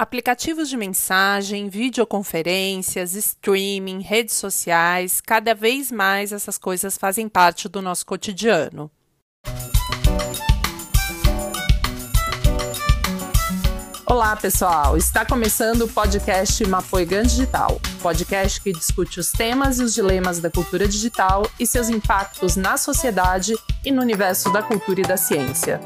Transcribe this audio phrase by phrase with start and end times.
[0.00, 7.82] Aplicativos de mensagem, videoconferências, streaming, redes sociais, cada vez mais essas coisas fazem parte do
[7.82, 8.90] nosso cotidiano.
[14.06, 14.96] Olá, pessoal!
[14.96, 20.50] Está começando o podcast Mapoigan Digital, podcast que discute os temas e os dilemas da
[20.50, 23.54] cultura digital e seus impactos na sociedade
[23.84, 25.78] e no universo da cultura e da ciência.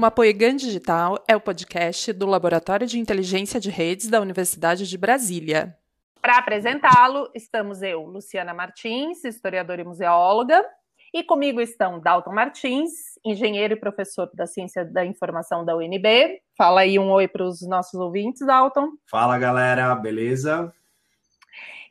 [0.00, 4.96] O Mapoegan Digital é o podcast do Laboratório de Inteligência de Redes da Universidade de
[4.96, 5.76] Brasília.
[6.22, 10.64] Para apresentá-lo, estamos eu, Luciana Martins, historiadora e museóloga,
[11.12, 16.40] e comigo estão Dalton Martins, engenheiro e professor da Ciência da Informação da UNB.
[16.56, 18.92] Fala aí um oi para os nossos ouvintes, Dalton.
[19.04, 20.72] Fala, galera, beleza?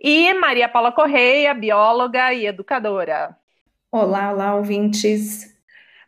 [0.02, 3.38] E Maria Paula Correia, bióloga e educadora.
[3.92, 5.59] Olá, olá, ouvintes.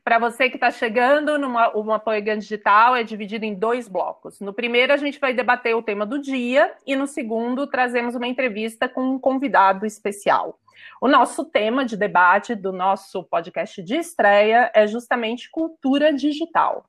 [0.04, 4.40] Para você que está chegando, numa, uma Poegan Digital é dividido em dois blocos.
[4.40, 8.28] No primeiro, a gente vai debater o tema do dia, e no segundo, trazemos uma
[8.28, 10.60] entrevista com um convidado especial.
[11.00, 16.84] O nosso tema de debate do nosso podcast de estreia é justamente cultura digital.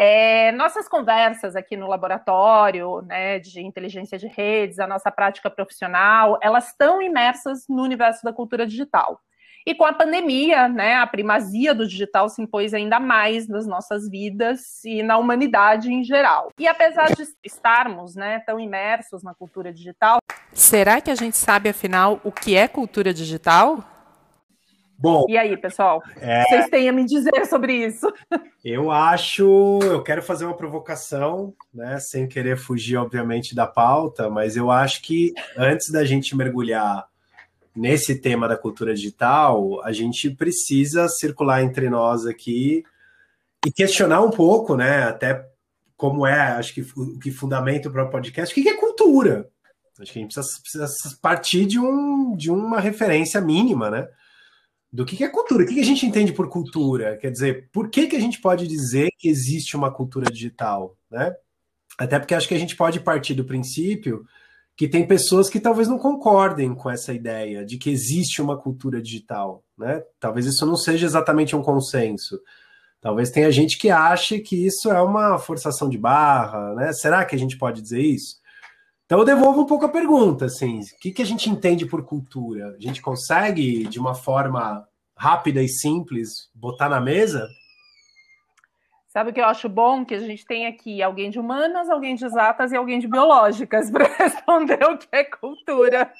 [0.00, 6.38] É, nossas conversas aqui no laboratório né, de inteligência de redes, a nossa prática profissional,
[6.40, 9.20] elas estão imersas no universo da cultura digital.
[9.66, 14.08] E com a pandemia, né, a primazia do digital se impôs ainda mais nas nossas
[14.08, 16.52] vidas e na humanidade em geral.
[16.56, 20.18] E apesar de estarmos né, tão imersos na cultura digital,
[20.52, 23.97] será que a gente sabe afinal o que é cultura digital?
[24.98, 25.26] Bom.
[25.28, 26.02] E aí, pessoal?
[26.20, 26.42] É...
[26.42, 28.12] Vocês têm a me dizer sobre isso?
[28.64, 29.78] Eu acho.
[29.82, 32.00] Eu quero fazer uma provocação, né?
[32.00, 37.06] Sem querer fugir, obviamente, da pauta, mas eu acho que antes da gente mergulhar
[37.76, 42.82] nesse tema da cultura digital, a gente precisa circular entre nós aqui
[43.64, 45.04] e questionar um pouco, né?
[45.04, 45.46] Até
[45.96, 49.48] como é, acho que o que fundamenta o próprio podcast, o que é cultura?
[50.00, 54.08] Acho que a gente precisa, precisa partir de, um, de uma referência mínima, né?
[54.92, 57.16] Do que, é cultura, o que, a gente entende por cultura?
[57.18, 60.96] Quer dizer, por que, que a gente pode dizer que existe uma cultura digital?
[61.10, 61.34] Né?
[61.98, 64.24] Até porque acho que a gente pode partir do princípio
[64.76, 69.02] que tem pessoas que talvez não concordem com essa ideia de que existe uma cultura
[69.02, 69.64] digital.
[69.76, 70.02] Né?
[70.20, 72.40] Talvez isso não seja exatamente um consenso.
[73.00, 76.92] Talvez tenha gente que ache que isso é uma forçação de barra, né?
[76.92, 78.36] Será que a gente pode dizer isso?
[79.08, 82.04] Então eu devolvo um pouco a pergunta, assim, o que, que a gente entende por
[82.04, 82.76] cultura?
[82.76, 84.86] A gente consegue, de uma forma
[85.16, 87.48] rápida e simples, botar na mesa?
[89.06, 90.04] Sabe o que eu acho bom?
[90.04, 93.88] Que a gente tem aqui alguém de humanas, alguém de exatas e alguém de biológicas
[93.90, 96.12] para responder o que é cultura.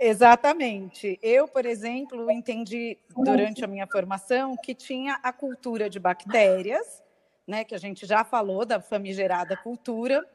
[0.00, 1.18] Exatamente.
[1.22, 7.03] Eu, por exemplo, entendi durante a minha formação que tinha a cultura de bactérias,
[7.46, 10.26] né, que a gente já falou da famigerada cultura,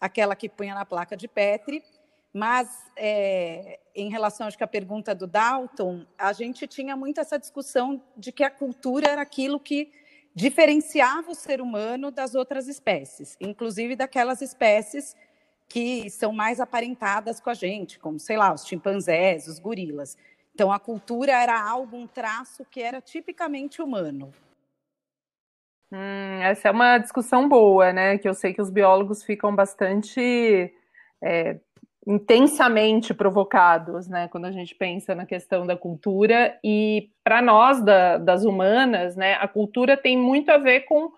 [0.00, 1.82] aquela que punha na placa de Petri,
[2.32, 7.38] mas é, em relação acho que a pergunta do Dalton, a gente tinha muito essa
[7.38, 9.92] discussão de que a cultura era aquilo que
[10.34, 15.14] diferenciava o ser humano das outras espécies, inclusive daquelas espécies
[15.68, 20.16] que são mais aparentadas com a gente, como, sei lá, os chimpanzés, os gorilas.
[20.54, 24.32] Então, a cultura era algo, um traço que era tipicamente humano.
[25.92, 28.16] Hum, essa é uma discussão boa, né?
[28.16, 30.72] Que eu sei que os biólogos ficam bastante
[31.22, 31.58] é,
[32.06, 34.26] intensamente provocados, né?
[34.28, 39.34] Quando a gente pensa na questão da cultura e para nós da, das humanas, né?
[39.34, 41.12] A cultura tem muito a ver com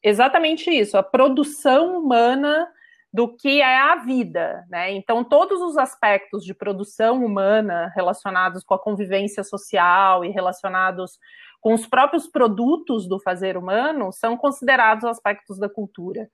[0.00, 2.68] exatamente isso, a produção humana
[3.12, 4.92] do que é a vida, né?
[4.92, 11.18] Então todos os aspectos de produção humana relacionados com a convivência social e relacionados
[11.60, 16.28] com os próprios produtos do fazer humano são considerados aspectos da cultura.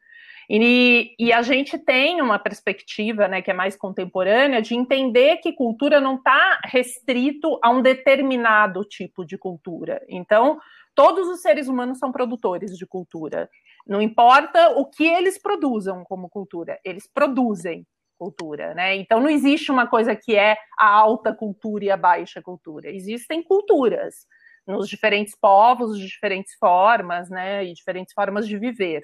[0.50, 5.52] E, e, a gente tem uma perspectiva, né, que é mais contemporânea, de entender que
[5.52, 10.02] cultura não está restrito a um determinado tipo de cultura.
[10.08, 10.58] Então,
[10.94, 13.48] todos os seres humanos são produtores de cultura.
[13.86, 17.86] Não importa o que eles produzam como cultura, eles produzem
[18.18, 18.96] cultura, né?
[18.96, 22.90] Então, não existe uma coisa que é a alta cultura e a baixa cultura.
[22.90, 24.26] Existem culturas
[24.66, 29.02] nos diferentes povos, de diferentes formas, né, e diferentes formas de viver.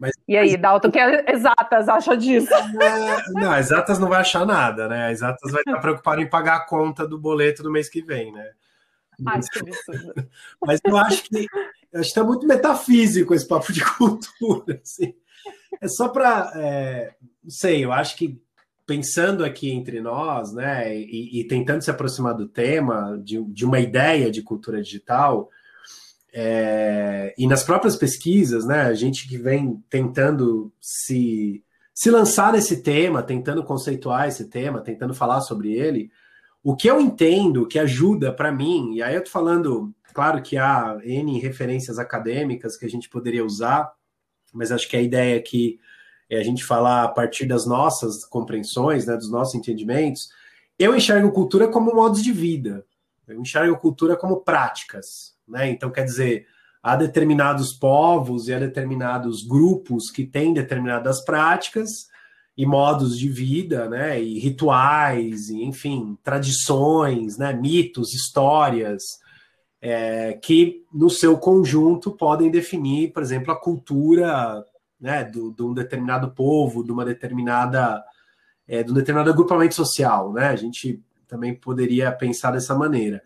[0.00, 0.60] Mas, e aí, mas...
[0.60, 2.48] Dalton, que é exatas acha disso?
[3.34, 5.10] Não, exatas não vai achar nada, né?
[5.10, 8.52] exatas vai estar preocupado em pagar a conta do boleto do mês que vem, né?
[9.26, 10.28] Ai, que absurdo.
[10.64, 11.46] Mas eu acho que
[11.92, 14.80] eu acho que tá muito metafísico esse papo de cultura.
[14.82, 15.14] Assim.
[15.80, 18.40] É só para, é, não sei, eu acho que
[18.86, 23.78] pensando aqui entre nós, né, e, e, tentando se aproximar do tema, de, de uma
[23.78, 25.50] ideia de cultura digital,
[26.32, 31.62] é, e nas próprias pesquisas, né, a gente que vem tentando se,
[31.92, 36.10] se lançar nesse tema, tentando conceituar esse tema, tentando falar sobre ele,
[36.62, 40.56] o que eu entendo que ajuda para mim, e aí eu tô falando, claro que
[40.56, 43.92] há N referências acadêmicas que a gente poderia usar,
[44.52, 45.78] mas acho que a ideia aqui
[46.28, 50.30] é a gente falar a partir das nossas compreensões, né, dos nossos entendimentos.
[50.78, 52.84] Eu enxergo cultura como modos de vida,
[53.26, 55.70] eu enxergo cultura como práticas, né?
[55.70, 56.46] Então, quer dizer,
[56.82, 62.08] há determinados povos e há determinados grupos que têm determinadas práticas
[62.58, 69.04] e modos de vida, né, e rituais, e, enfim, tradições, né, mitos, histórias,
[69.80, 74.64] é, que no seu conjunto podem definir, por exemplo, a cultura
[75.00, 78.02] né, do, de um determinado povo, de uma determinada,
[78.66, 80.48] é, de um determinado agrupamento social, né?
[80.48, 83.22] A gente também poderia pensar dessa maneira.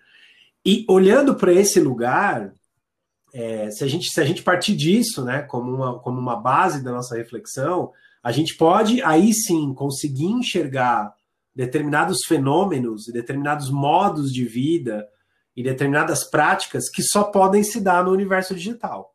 [0.63, 2.53] E olhando para esse lugar,
[3.33, 6.85] é, se, a gente, se a gente partir disso, né, como uma, como uma base
[6.85, 11.13] da nossa reflexão, a gente pode aí sim conseguir enxergar
[11.55, 15.07] determinados fenômenos e determinados modos de vida
[15.57, 19.13] e determinadas práticas que só podem se dar no universo digital.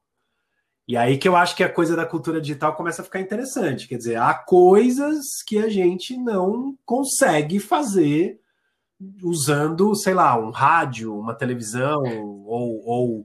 [0.88, 3.88] E aí que eu acho que a coisa da cultura digital começa a ficar interessante.
[3.88, 8.39] Quer dizer, há coisas que a gente não consegue fazer
[9.21, 12.04] usando, sei lá, um rádio, uma televisão,
[12.45, 13.24] ou, ou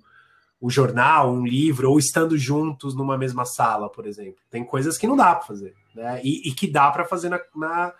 [0.63, 4.41] o jornal, um livro, ou estando juntos numa mesma sala, por exemplo.
[4.49, 6.21] Tem coisas que não dá para fazer, né?
[6.23, 7.93] E, e, que dá para fazer na, na,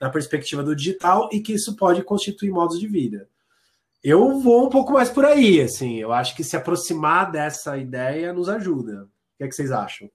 [0.00, 3.28] na, perspectiva do digital e que isso pode constituir modos de vida.
[4.02, 5.98] Eu vou um pouco mais por aí, assim.
[5.98, 9.04] Eu acho que se aproximar dessa ideia nos ajuda.
[9.04, 10.10] O que, é que vocês acham?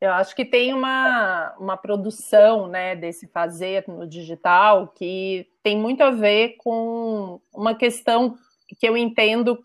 [0.00, 6.02] Eu acho que tem uma, uma produção né, desse fazer no digital que tem muito
[6.02, 8.36] a ver com uma questão
[8.76, 9.62] que eu entendo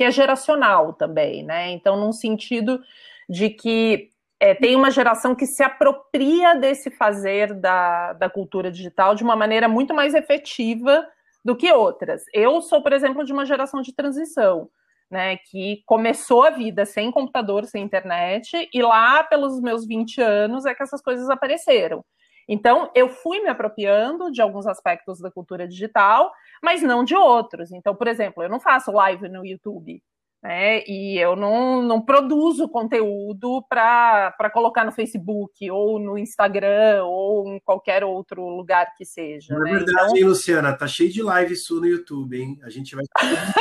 [0.00, 1.72] que é geracional também, né?
[1.72, 2.80] Então, num sentido
[3.28, 4.08] de que
[4.40, 9.36] é, tem uma geração que se apropria desse fazer da, da cultura digital de uma
[9.36, 11.06] maneira muito mais efetiva
[11.44, 12.22] do que outras.
[12.32, 14.70] Eu sou, por exemplo, de uma geração de transição,
[15.10, 20.64] né, que começou a vida sem computador, sem internet, e lá pelos meus 20 anos
[20.64, 22.02] é que essas coisas apareceram.
[22.48, 26.32] Então, eu fui me apropriando de alguns aspectos da cultura digital,
[26.62, 27.72] mas não de outros.
[27.72, 30.02] Então, por exemplo, eu não faço live no YouTube,
[30.42, 30.82] né?
[30.86, 37.60] E eu não, não produzo conteúdo para colocar no Facebook, ou no Instagram, ou em
[37.60, 39.58] qualquer outro lugar que seja.
[39.58, 39.78] Na é né?
[39.78, 40.16] verdade, então...
[40.16, 42.58] hein, Luciana, tá cheio de live sua no YouTube, hein?
[42.62, 43.10] A gente vai te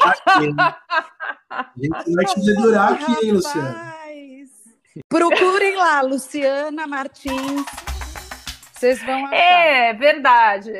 [0.05, 0.55] aqui, hein?
[1.49, 3.95] A gente vai te dedurar aqui, hein, Luciana?
[5.09, 7.65] Procurem lá, Luciana Martins
[8.79, 9.35] vocês vão achar.
[9.35, 10.71] É, verdade.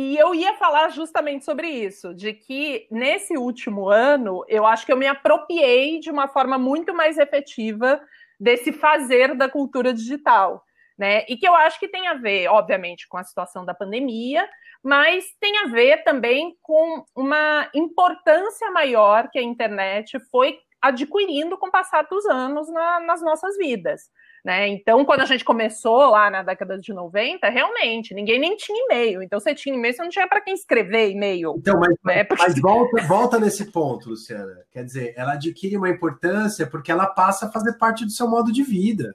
[0.00, 4.92] E eu ia falar justamente sobre isso, de que nesse último ano, eu acho que
[4.92, 8.00] eu me apropriei de uma forma muito mais efetiva
[8.38, 10.64] desse fazer da cultura digital.
[10.96, 11.24] Né?
[11.28, 14.48] E que eu acho que tem a ver, obviamente, com a situação da pandemia,
[14.84, 21.66] mas tem a ver também com uma importância maior que a internet foi adquirindo com
[21.66, 24.02] o passar dos anos na, nas nossas vidas.
[24.48, 24.66] Né?
[24.68, 29.22] Então, quando a gente começou lá na década de 90, realmente, ninguém nem tinha e-mail.
[29.22, 31.54] Então, você tinha e-mail, você não tinha para quem escrever e-mail.
[31.58, 32.24] Então, mas, né?
[32.24, 32.42] porque...
[32.42, 34.64] mas volta, volta nesse ponto, Luciana.
[34.70, 38.50] Quer dizer, ela adquire uma importância porque ela passa a fazer parte do seu modo
[38.50, 39.14] de vida.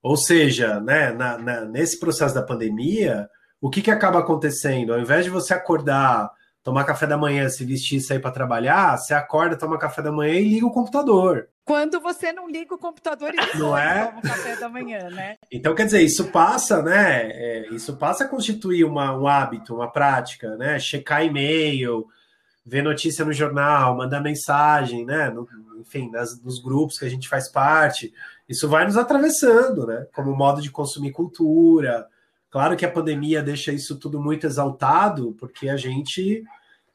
[0.00, 3.28] Ou seja, né, na, na, nesse processo da pandemia,
[3.60, 4.94] o que, que acaba acontecendo?
[4.94, 6.30] Ao invés de você acordar,
[6.62, 10.12] tomar café da manhã, se vestir e sair para trabalhar, você acorda, toma café da
[10.12, 11.48] manhã e liga o computador.
[11.64, 14.06] Quando você não liga o computador e não é?
[14.06, 15.36] toma café da manhã, né?
[15.50, 17.30] Então, quer dizer, isso passa, né?
[17.30, 20.78] É, isso passa a constituir uma, um hábito, uma prática, né?
[20.78, 22.06] Checar e-mail,
[22.66, 25.30] ver notícia no jornal, mandar mensagem, né?
[25.30, 28.12] No, enfim, nas, nos grupos que a gente faz parte.
[28.46, 30.06] Isso vai nos atravessando, né?
[30.14, 32.06] Como modo de consumir cultura.
[32.50, 36.44] Claro que a pandemia deixa isso tudo muito exaltado, porque a gente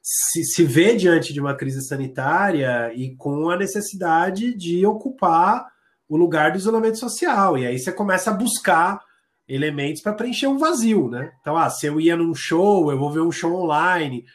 [0.01, 5.67] se, se vê diante de uma crise sanitária e com a necessidade de ocupar
[6.07, 7.57] o lugar do isolamento social.
[7.57, 8.99] E aí você começa a buscar
[9.47, 11.31] elementos para preencher um vazio, né?
[11.41, 14.25] Então, ah, se eu ia num show, eu vou ver um show online.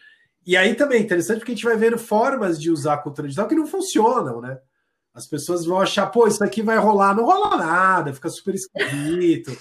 [0.47, 3.29] E aí também é interessante porque a gente vai vendo formas de usar a cultura
[3.29, 4.59] digital que não funcionam, né?
[5.15, 9.57] As pessoas vão achar, pô, isso aqui vai rolar, não rola nada, fica super esquisito.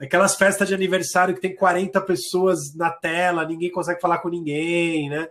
[0.00, 5.10] Aquelas festas de aniversário que tem 40 pessoas na tela, ninguém consegue falar com ninguém,
[5.10, 5.28] né?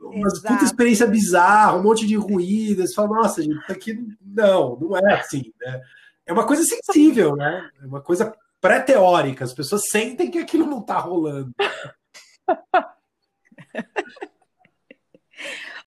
[0.00, 2.90] Uma puta experiência bizarra, um monte de ruídos.
[2.90, 5.80] Você fala, nossa, gente, isso aqui não, não é assim, né?
[6.26, 7.70] É uma coisa sensível, né?
[7.80, 11.54] É uma coisa pré-teórica, as pessoas sentem que aquilo não está rolando.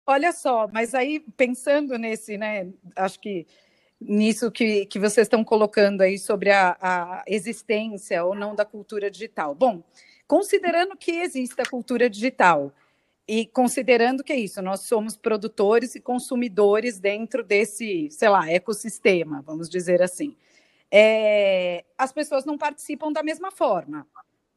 [0.07, 3.45] Olha só, mas aí pensando nesse, né, acho que
[3.99, 9.11] nisso que, que vocês estão colocando aí sobre a, a existência ou não da cultura
[9.11, 9.53] digital.
[9.53, 9.83] Bom,
[10.27, 12.71] considerando que existe a cultura digital
[13.27, 19.41] e considerando que é isso, nós somos produtores e consumidores dentro desse, sei lá, ecossistema,
[19.45, 20.35] vamos dizer assim.
[20.91, 24.07] É, as pessoas não participam da mesma forma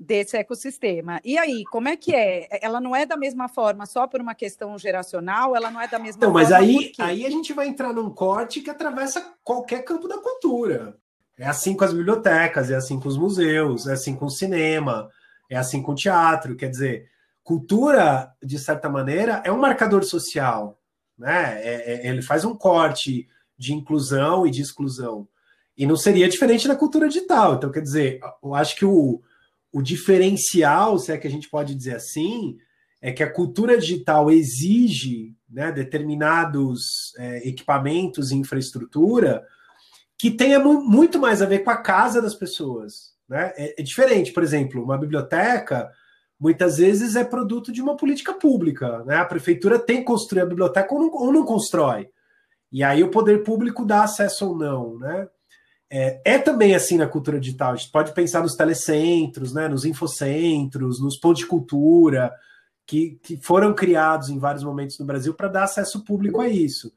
[0.03, 1.21] desse ecossistema.
[1.25, 2.49] E aí, como é que é?
[2.61, 5.99] Ela não é da mesma forma só por uma questão geracional, ela não é da
[5.99, 6.41] mesma não, forma.
[6.41, 10.97] Mas aí, aí a gente vai entrar num corte que atravessa qualquer campo da cultura.
[11.39, 15.09] É assim com as bibliotecas, é assim com os museus, é assim com o cinema,
[15.49, 16.57] é assim com o teatro.
[16.57, 17.09] Quer dizer,
[17.43, 20.79] cultura, de certa maneira, é um marcador social.
[21.17, 21.61] Né?
[21.63, 25.29] É, é, ele faz um corte de inclusão e de exclusão.
[25.77, 27.55] E não seria diferente da cultura digital.
[27.55, 29.23] Então, quer dizer, eu acho que o,
[29.73, 32.59] o diferencial, se é que a gente pode dizer assim,
[33.01, 39.45] é que a cultura digital exige né, determinados é, equipamentos e infraestrutura
[40.17, 43.13] que tenha muito mais a ver com a casa das pessoas.
[43.29, 43.53] Né?
[43.57, 45.91] É, é, diferente, por exemplo, uma biblioteca
[46.39, 49.03] muitas vezes é produto de uma política pública.
[49.05, 49.17] Né?
[49.17, 52.09] A prefeitura tem que construir a biblioteca ou não, ou não constrói.
[52.71, 54.99] E aí o poder público dá acesso ou não.
[54.99, 55.29] Né?
[55.95, 57.75] É, é, também assim na cultura digital.
[57.75, 62.35] A gente pode pensar nos telecentros, né, nos infocentros, nos pontos de cultura,
[62.87, 66.91] que, que foram criados em vários momentos no Brasil para dar acesso público a isso.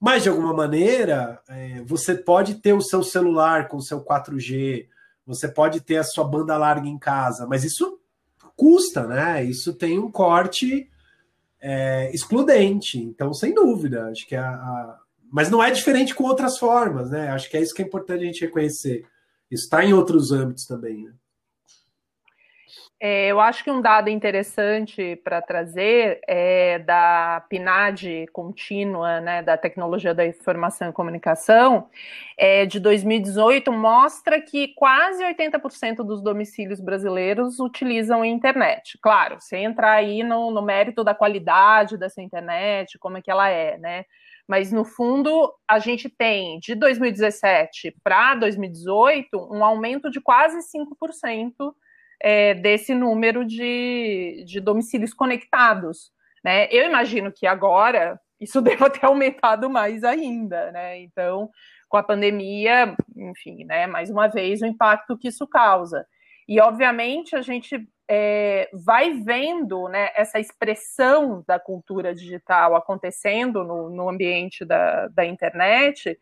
[0.00, 4.86] Mas, de alguma maneira, é, você pode ter o seu celular com o seu 4G,
[5.26, 8.00] você pode ter a sua banda larga em casa, mas isso
[8.56, 9.44] custa, né?
[9.44, 10.88] Isso tem um corte
[11.60, 12.98] é, excludente.
[12.98, 14.98] Então, sem dúvida, acho que a, a
[15.30, 17.30] mas não é diferente com outras formas, né?
[17.30, 19.04] Acho que é isso que é importante a gente reconhecer.
[19.50, 21.12] Isso está em outros âmbitos também, né?
[23.00, 29.56] É, eu acho que um dado interessante para trazer é da PNAD contínua, né, da
[29.56, 31.88] tecnologia da informação e comunicação,
[32.36, 38.98] é, de 2018, mostra que quase 80% dos domicílios brasileiros utilizam a internet.
[39.00, 43.48] Claro, sem entrar aí no, no mérito da qualidade dessa internet, como é que ela
[43.48, 44.06] é, né?
[44.48, 51.74] Mas, no fundo, a gente tem de 2017 para 2018 um aumento de quase 5%
[52.20, 56.10] é, desse número de, de domicílios conectados.
[56.42, 56.66] Né?
[56.70, 60.72] Eu imagino que agora isso deva ter aumentado mais ainda.
[60.72, 61.00] Né?
[61.00, 61.50] Então,
[61.86, 66.06] com a pandemia, enfim, né, mais uma vez, o impacto que isso causa.
[66.48, 73.90] E, obviamente, a gente é, vai vendo né, essa expressão da cultura digital acontecendo no,
[73.90, 76.18] no ambiente da, da, internet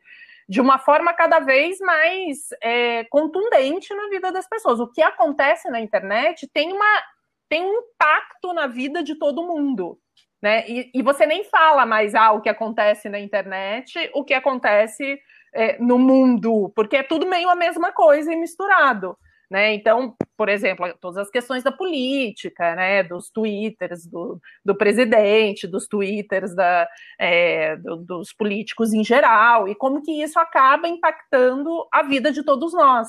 [0.49, 4.81] de uma forma cada vez mais é, contundente na vida das pessoas.
[4.81, 7.03] O que acontece na internet tem, uma,
[7.49, 9.99] tem um impacto na vida de todo mundo.
[10.43, 10.69] Né?
[10.69, 15.19] E, e você nem fala mais ah, o que acontece na internet, o que acontece
[15.55, 19.17] é, no mundo, porque é tudo meio a mesma coisa e misturado.
[19.51, 19.75] Né?
[19.75, 23.03] Então, por exemplo, todas as questões da política, né?
[23.03, 26.89] dos twitters do, do presidente, dos twitters da,
[27.19, 32.43] é, do, dos políticos em geral, e como que isso acaba impactando a vida de
[32.43, 33.09] todos nós.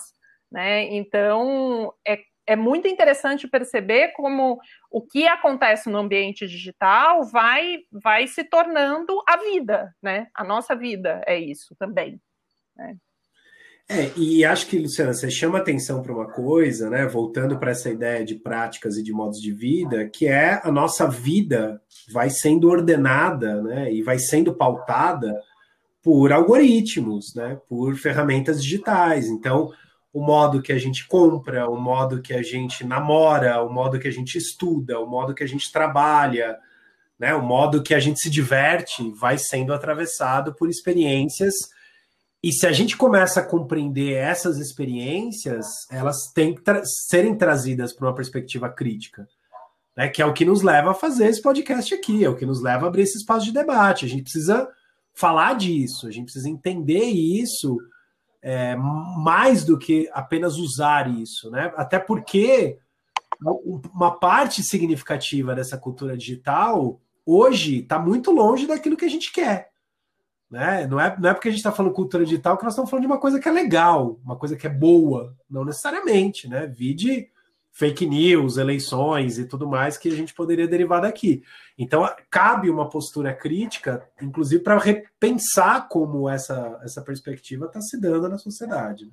[0.52, 0.84] Né?
[0.96, 8.26] Então, é, é muito interessante perceber como o que acontece no ambiente digital vai, vai
[8.26, 10.28] se tornando a vida, né?
[10.34, 12.22] A nossa vida é isso também.
[12.76, 12.96] Né?
[13.90, 17.06] É, e acho que, Luciana, você chama atenção para uma coisa, né?
[17.06, 21.08] Voltando para essa ideia de práticas e de modos de vida, que é a nossa
[21.08, 23.94] vida vai sendo ordenada, né?
[23.94, 25.34] E vai sendo pautada
[26.04, 27.58] por algoritmos, né?
[27.70, 29.28] Por ferramentas digitais.
[29.28, 29.72] Então,
[30.12, 34.08] o modo que a gente compra, o modo que a gente namora, o modo que
[34.10, 36.58] a gente estuda, o modo que a gente trabalha,
[37.18, 37.34] né?
[37.34, 41.56] O modo que a gente se diverte vai sendo atravessado por experiências
[42.44, 47.94] e se a gente começa a compreender essas experiências, elas têm que tra serem trazidas
[47.94, 49.28] para uma perspectiva crítica,
[49.96, 50.08] né?
[50.08, 52.62] Que é o que nos leva a fazer esse podcast aqui, é o que nos
[52.62, 54.06] leva a abrir esse espaço de debate.
[54.06, 54.70] A gente precisa
[55.14, 57.78] falar disso, a gente precisa entender isso
[58.42, 61.74] é, mais do que apenas usar isso, né?
[61.76, 62.78] Até porque
[63.94, 69.70] uma parte significativa dessa cultura digital hoje está muito longe daquilo que a gente quer.
[70.50, 70.88] Né?
[70.88, 73.04] Não, é, não é porque a gente está falando cultura digital que nós estamos falando
[73.04, 76.66] de uma coisa que é legal, uma coisa que é boa, não necessariamente, né?
[76.68, 77.30] Vide
[77.78, 81.44] fake news, eleições e tudo mais que a gente poderia derivar daqui.
[81.78, 88.30] Então, cabe uma postura crítica, inclusive para repensar como essa, essa perspectiva está se dando
[88.30, 89.12] na sociedade.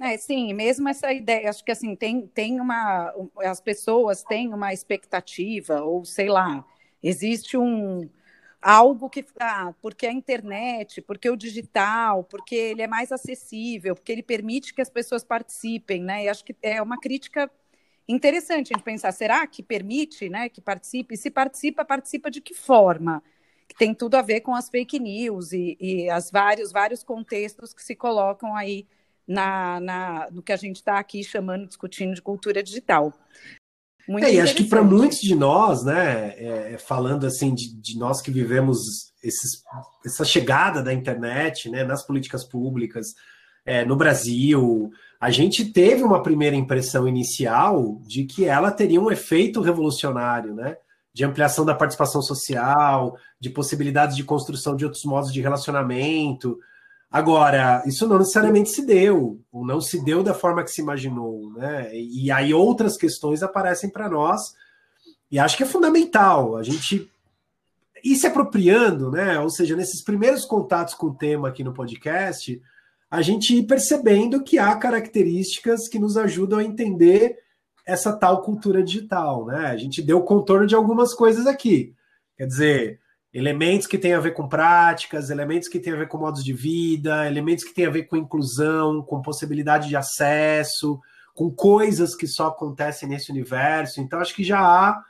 [0.00, 3.12] É, sim, mesmo essa ideia, acho que assim, tem, tem uma.
[3.38, 6.64] As pessoas têm uma expectativa, ou sei lá,
[7.02, 8.08] existe um
[8.62, 9.24] algo que.
[9.40, 14.72] Ah, porque a internet, porque o digital, porque ele é mais acessível, porque ele permite
[14.72, 16.24] que as pessoas participem, né?
[16.24, 17.50] E acho que é uma crítica
[18.08, 21.16] interessante a gente pensar, será que permite né, que participe?
[21.16, 23.22] Se participa, participa de que forma?
[23.68, 27.72] Que tem tudo a ver com as fake news e, e as vários, vários contextos
[27.72, 28.86] que se colocam aí
[29.26, 33.12] na, na, no que a gente está aqui chamando, discutindo de cultura digital.
[34.08, 37.98] Muito é, e acho que para muitos de nós, né, é, falando assim de, de,
[37.98, 39.62] nós que vivemos esses,
[40.04, 43.14] essa chegada da internet, né, nas políticas públicas,
[43.64, 44.90] é, no Brasil,
[45.20, 50.76] a gente teve uma primeira impressão inicial de que ela teria um efeito revolucionário, né?
[51.14, 56.58] De ampliação da participação social, de possibilidades de construção de outros modos de relacionamento,
[57.12, 61.52] Agora, isso não necessariamente se deu, ou não se deu da forma que se imaginou,
[61.52, 61.94] né?
[61.94, 64.54] E aí outras questões aparecem para nós,
[65.30, 67.10] e acho que é fundamental a gente
[68.02, 69.38] ir se apropriando, né?
[69.38, 72.60] Ou seja, nesses primeiros contatos com o tema aqui no podcast,
[73.10, 77.36] a gente ir percebendo que há características que nos ajudam a entender
[77.84, 79.66] essa tal cultura digital, né?
[79.66, 81.94] A gente deu contorno de algumas coisas aqui.
[82.38, 83.00] Quer dizer,
[83.32, 86.52] elementos que têm a ver com práticas, elementos que têm a ver com modos de
[86.52, 91.00] vida, elementos que têm a ver com inclusão, com possibilidade de acesso,
[91.34, 94.00] com coisas que só acontecem nesse universo.
[94.00, 95.02] Então, acho que já há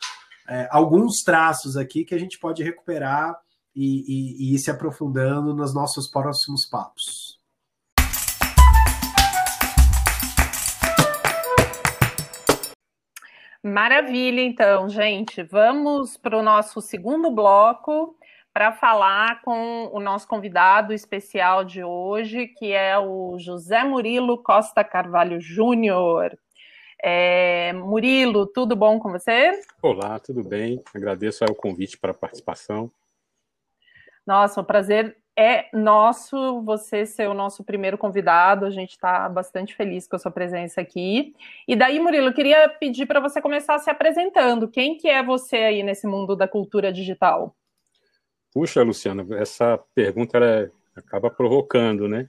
[0.48, 3.36] é, alguns traços aqui que a gente pode recuperar
[3.74, 7.31] e, e, e ir se aprofundando nos nossos próximos papos.
[13.62, 15.42] Maravilha, então, gente.
[15.44, 18.16] Vamos para o nosso segundo bloco
[18.52, 24.82] para falar com o nosso convidado especial de hoje, que é o José Murilo Costa
[24.82, 26.36] Carvalho Júnior.
[27.00, 29.52] É, Murilo, tudo bom com você?
[29.80, 30.82] Olá, tudo bem.
[30.92, 32.90] Agradeço o convite para a participação.
[34.26, 38.66] Nossa, um prazer é nosso você ser o nosso primeiro convidado.
[38.66, 41.34] A gente está bastante feliz com a sua presença aqui.
[41.66, 44.68] E daí, Murilo, eu queria pedir para você começar se apresentando.
[44.68, 47.56] Quem que é você aí nesse mundo da cultura digital?
[48.52, 52.28] Puxa, Luciana, essa pergunta é, acaba provocando, né?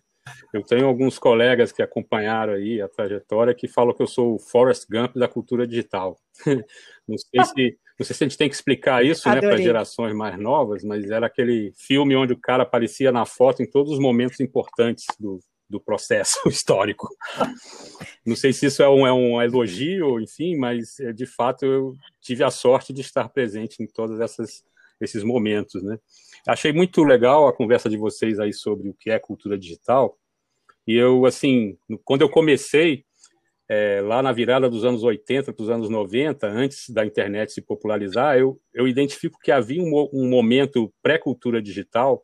[0.54, 4.40] Eu tenho alguns colegas que acompanharam aí a trajetória que falam que eu sou o
[4.40, 6.18] Forrest Gump da cultura digital.
[7.06, 10.16] Não sei se não sei se a gente tem que explicar isso né, para gerações
[10.16, 14.00] mais novas, mas era aquele filme onde o cara aparecia na foto em todos os
[14.00, 17.08] momentos importantes do, do processo histórico.
[18.26, 21.96] Não sei se isso é um, é um elogio, enfim, mas é, de fato eu
[22.22, 24.20] tive a sorte de estar presente em todos
[25.00, 25.84] esses momentos.
[25.84, 25.98] Né?
[26.48, 30.18] Achei muito legal a conversa de vocês aí sobre o que é cultura digital.
[30.86, 33.06] E eu, assim, quando eu comecei,
[33.74, 37.62] é, lá na virada dos anos 80 para os anos 90, antes da internet se
[37.62, 42.24] popularizar, eu, eu identifico que havia um, um momento pré-cultura digital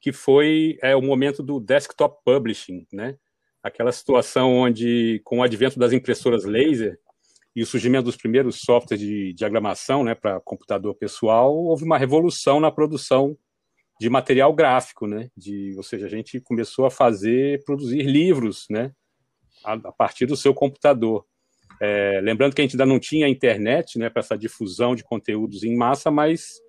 [0.00, 3.16] que foi é, o momento do desktop publishing, né?
[3.62, 6.98] Aquela situação onde, com o advento das impressoras laser
[7.56, 12.60] e o surgimento dos primeiros softwares de diagramação né, para computador pessoal, houve uma revolução
[12.60, 13.36] na produção
[14.00, 15.28] de material gráfico, né?
[15.36, 18.92] De, ou seja, a gente começou a fazer, produzir livros, né?
[19.64, 21.24] A, partir do seu computador.
[21.80, 25.62] É, lembrando que a gente ainda não tinha internet né, para essa difusão de conteúdos
[25.62, 26.60] em massa, mas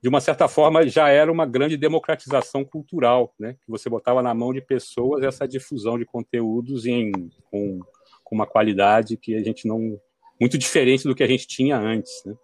[0.00, 4.34] de uma certa forma já era uma grande democratização cultural, né, que você botava na
[4.34, 7.10] mão de pessoas essa difusão de conteúdos em,
[7.50, 7.80] com,
[8.24, 9.98] com uma qualidade que a gente não
[10.40, 12.22] muito diferente do que a gente tinha antes.
[12.24, 12.34] Né.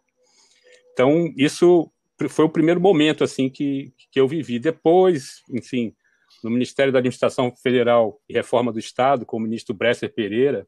[0.93, 1.91] Então isso
[2.29, 4.59] foi o primeiro momento assim que, que eu vivi.
[4.59, 5.95] Depois, enfim,
[6.43, 10.67] no Ministério da Administração Federal e Reforma do Estado, com o ministro Bresser Pereira,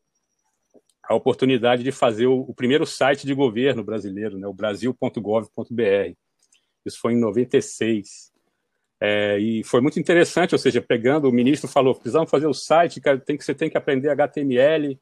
[1.02, 6.14] a oportunidade de fazer o, primeiro site de governo brasileiro, né, o brasil.gov.br.
[6.86, 8.30] Isso foi em 96.
[9.00, 13.00] É, e foi muito interessante, ou seja, pegando, o ministro falou, precisamos fazer o site,
[13.24, 15.00] tem que, você tem que aprender HTML.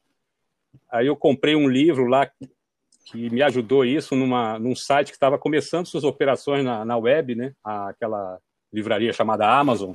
[0.90, 2.30] Aí eu comprei um livro lá
[3.04, 7.34] que me ajudou isso numa, num site que estava começando suas operações na, na web,
[7.34, 8.38] né, aquela
[8.72, 9.94] livraria chamada Amazon.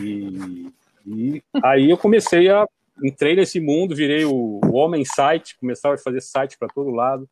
[0.00, 0.72] E,
[1.06, 2.66] e aí eu comecei a
[3.02, 7.28] entrei nesse mundo, virei o, o homem site, começava a fazer site para todo lado.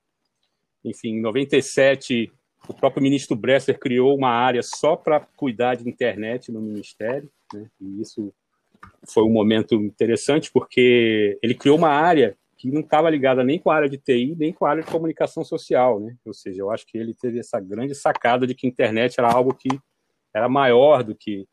[0.84, 2.32] Enfim, em 97
[2.68, 7.66] o próprio ministro Bresser criou uma área só para cuidar de internet no ministério, né?
[7.80, 8.32] e isso
[9.08, 13.70] foi um momento interessante porque ele criou uma área que não estava ligada nem com
[13.70, 16.16] a área de TI, nem com a área de comunicação social, né?
[16.24, 19.30] Ou seja, eu acho que ele teve essa grande sacada de que a internet era
[19.30, 19.68] algo que
[20.32, 21.46] era maior do que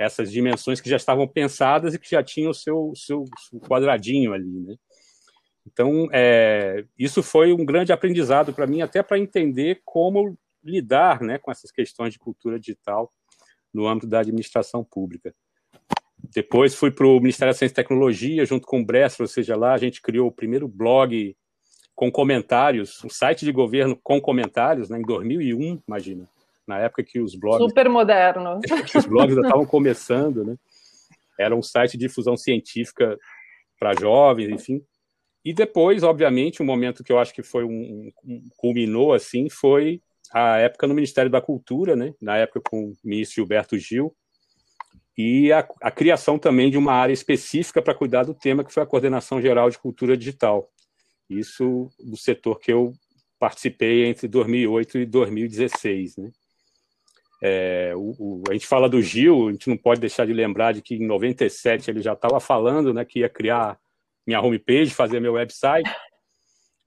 [0.00, 4.32] essas dimensões que já estavam pensadas e que já tinham o seu, seu, seu quadradinho
[4.32, 4.74] ali, né?
[5.66, 11.36] Então, é, isso foi um grande aprendizado para mim, até para entender como lidar né,
[11.36, 13.12] com essas questões de cultura digital
[13.72, 15.34] no âmbito da administração pública.
[16.34, 19.54] Depois fui para o Ministério da Ciência e Tecnologia, junto com o Bressler, ou seja,
[19.54, 21.36] lá a gente criou o primeiro blog
[21.94, 26.26] com comentários, um site de governo com comentários, né, em 2001, imagina,
[26.66, 27.68] na época que os blogs...
[27.68, 28.60] Super moderno.
[28.86, 30.56] que os blogs já estavam começando, né?
[31.38, 33.18] Era um site de difusão científica
[33.78, 34.82] para jovens, enfim.
[35.44, 40.02] E depois, obviamente, um momento que eu acho que foi um, um, culminou assim foi
[40.32, 42.12] a época no Ministério da Cultura, né?
[42.20, 44.14] Na época com o ministro Gilberto Gil
[45.16, 48.82] e a, a criação também de uma área específica para cuidar do tema que foi
[48.82, 50.70] a coordenação geral de cultura digital.
[51.28, 52.92] Isso do setor que eu
[53.38, 56.30] participei entre 2008 e 2016, né?
[57.42, 60.72] É, o, o, a gente fala do Gil, a gente não pode deixar de lembrar
[60.72, 63.78] de que em 97 ele já estava falando né, que ia criar
[64.26, 65.90] minha homepage, fazer meu website.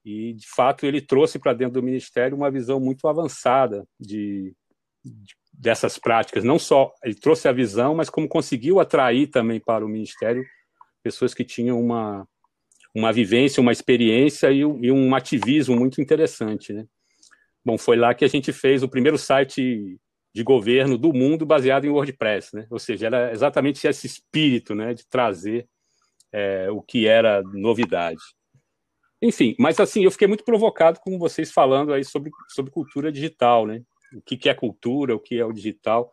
[0.04, 4.54] E, de fato, ele trouxe para dentro do Ministério uma visão muito avançada de,
[5.02, 6.44] de, dessas práticas.
[6.44, 10.44] Não só ele trouxe a visão, mas como conseguiu atrair também para o Ministério
[11.02, 12.26] pessoas que tinham uma,
[12.94, 16.72] uma vivência, uma experiência e, e um ativismo muito interessante.
[16.72, 16.86] Né?
[17.64, 19.98] Bom, foi lá que a gente fez o primeiro site
[20.34, 22.66] de governo do mundo baseado em WordPress, né?
[22.68, 25.68] Ou seja, era exatamente esse espírito, né, de trazer
[26.32, 28.20] é, o que era novidade.
[29.22, 33.64] Enfim, mas assim, eu fiquei muito provocado com vocês falando aí sobre, sobre cultura digital,
[33.64, 33.82] né?
[34.12, 36.12] O que, que é cultura, o que é o digital.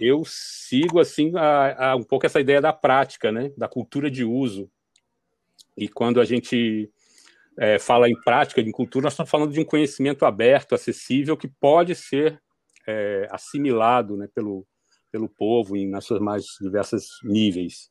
[0.00, 3.52] Eu sigo, assim, a, a, um pouco essa ideia da prática, né?
[3.56, 4.68] Da cultura de uso.
[5.76, 6.90] E quando a gente
[7.56, 11.48] é, fala em prática, em cultura, nós estamos falando de um conhecimento aberto, acessível, que
[11.48, 12.42] pode ser
[12.86, 14.66] é, assimilado né, pelo,
[15.10, 17.90] pelo povo em, nas suas mais diversos níveis.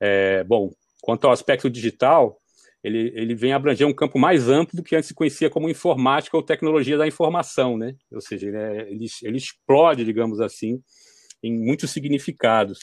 [0.00, 0.70] É, bom,
[1.02, 2.38] quanto ao aspecto digital,
[2.82, 6.36] ele, ele vem abranger um campo mais amplo do que antes se conhecia como informática
[6.36, 7.94] ou tecnologia da informação, né?
[8.12, 10.80] Ou seja, ele, é, ele, ele explode, digamos assim,
[11.42, 12.80] em muitos significados.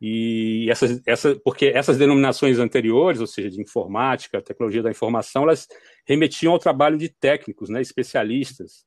[0.00, 5.66] E essas, essa, porque essas denominações anteriores, ou seja, de informática, tecnologia da informação, elas
[6.06, 8.86] remetiam ao trabalho de técnicos, né, especialistas,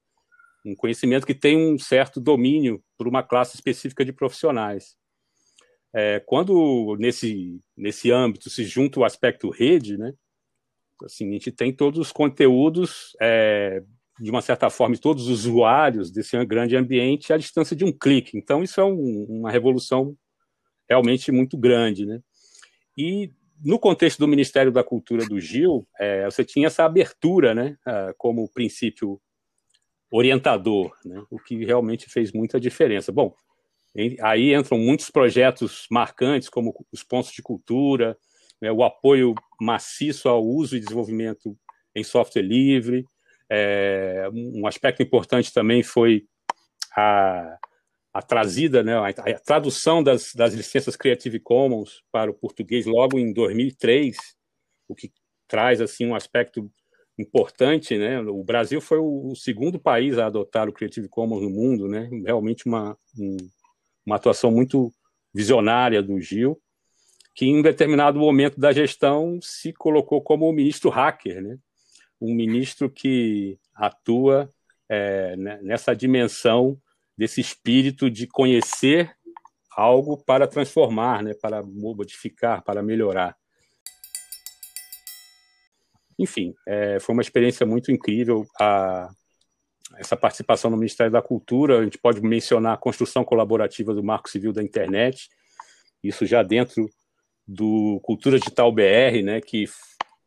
[0.66, 4.96] um conhecimento que tem um certo domínio por uma classe específica de profissionais.
[5.94, 10.14] É, quando nesse, nesse âmbito se junta o aspecto rede, né,
[11.04, 13.84] assim, a gente tem todos os conteúdos, é,
[14.20, 18.38] de uma certa forma, todos os usuários desse grande ambiente à distância de um clique.
[18.38, 20.16] Então, isso é um, uma revolução
[20.88, 22.06] realmente muito grande.
[22.06, 22.22] Né?
[22.98, 23.32] E
[23.64, 27.78] no contexto do Ministério da Cultura do Gil, é, você tinha essa abertura né,
[28.18, 29.20] como princípio
[30.12, 31.24] orientador, né?
[31.30, 33.12] o que realmente fez muita diferença.
[33.12, 33.34] Bom,
[34.22, 38.18] aí entram muitos projetos marcantes, como os pontos de cultura,
[38.62, 38.72] né?
[38.72, 41.58] o apoio maciço ao uso e desenvolvimento
[41.96, 43.06] em software livre.
[43.50, 46.26] É, um aspecto importante também foi
[46.96, 47.58] a,
[48.14, 53.34] a trazida, né, a, tradução das, das licenças Creative Commons para o português logo em
[53.34, 54.18] 2003,
[54.88, 55.12] o que
[55.48, 56.72] traz assim um aspecto
[57.22, 58.20] importante, né?
[58.22, 62.10] O Brasil foi o segundo país a adotar o Creative Commons no mundo, né?
[62.26, 62.98] Realmente uma,
[64.06, 64.92] uma atuação muito
[65.34, 66.60] visionária do Gil,
[67.34, 71.58] que em um determinado momento da gestão se colocou como o ministro hacker, né?
[72.20, 74.50] Um ministro que atua
[74.90, 76.78] é, né, nessa dimensão
[77.18, 79.16] desse espírito de conhecer
[79.72, 81.34] algo para transformar, né?
[81.34, 83.38] Para modificar, para melhorar.
[86.22, 89.10] Enfim, é, foi uma experiência muito incrível a,
[89.98, 91.80] essa participação no Ministério da Cultura.
[91.80, 95.30] A gente pode mencionar a construção colaborativa do Marco Civil da Internet,
[96.04, 96.88] isso já dentro
[97.48, 99.66] do Cultura Digital BR, né, que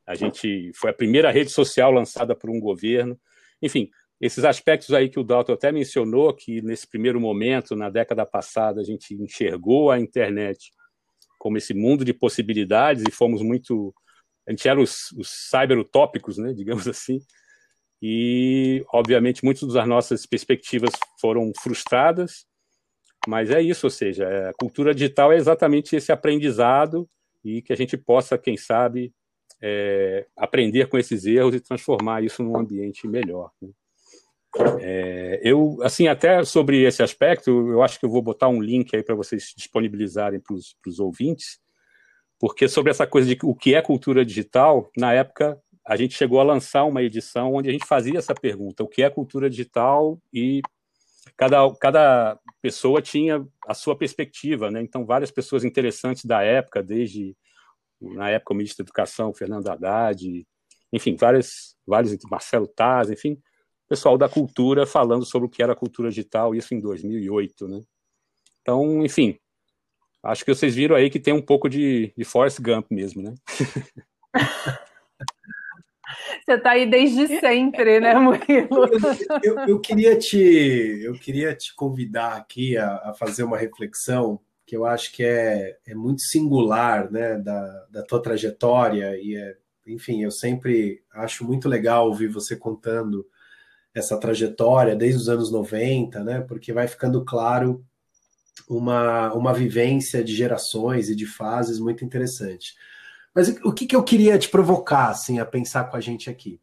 [0.05, 3.17] a gente foi a primeira rede social lançada por um governo.
[3.63, 3.89] Enfim,
[4.21, 8.81] esses aspectos aí que o Dalton até mencionou, que nesse primeiro momento, na década passada,
[8.81, 10.73] a gente enxergou a internet
[11.39, 13.95] como esse mundo de possibilidades e fomos muito
[14.47, 17.21] a gente era os, os cyberutópicos, né, digamos assim,
[18.07, 22.45] e, obviamente, muitas das nossas perspectivas foram frustradas,
[23.27, 27.09] mas é isso, ou seja, é, a cultura digital é exatamente esse aprendizado
[27.43, 29.11] e que a gente possa, quem sabe,
[29.63, 33.51] é, aprender com esses erros e transformar isso num ambiente melhor.
[33.63, 33.71] Né?
[34.81, 38.95] É, eu, assim, até sobre esse aspecto, eu acho que eu vou botar um link
[38.95, 41.59] aí para vocês disponibilizarem para os ouvintes,
[42.39, 46.41] porque sobre essa coisa de o que é cultura digital, na época a gente chegou
[46.41, 50.19] a lançar uma edição onde a gente fazia essa pergunta: o que é cultura digital?
[50.33, 50.63] E
[51.37, 54.81] cada, cada pessoa tinha a sua perspectiva, né?
[54.81, 57.37] Então, várias pessoas interessantes da época, desde
[58.01, 60.47] na época o ministro da Educação, Fernando Haddad,
[60.93, 63.41] enfim, várias, vários, Marcelo Taz, enfim,
[63.89, 67.83] pessoal da cultura falando sobre o que era cultura digital, isso em 2008, né?
[68.63, 69.39] Então, enfim,
[70.25, 73.35] acho que vocês viram aí que tem um pouco de, de Forrest Gump mesmo, né?
[76.45, 78.87] Você está aí desde sempre, né, Murilo?
[79.43, 84.39] Eu, eu, eu, queria te, eu queria te convidar aqui a, a, fazer uma reflexão
[84.67, 89.57] que eu acho que é, é muito singular, né, da, da tua trajetória e é,
[89.87, 93.27] enfim, eu sempre acho muito legal ouvir você contando
[93.95, 97.85] essa trajetória desde os anos 90, né, porque vai ficando claro
[98.69, 102.75] uma, uma vivência de gerações e de fases muito interessante.
[103.35, 106.61] Mas o que, que eu queria te provocar assim, a pensar com a gente aqui?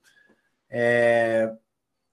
[0.70, 1.52] É,